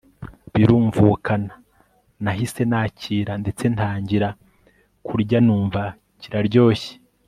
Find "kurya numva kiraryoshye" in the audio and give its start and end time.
5.05-6.93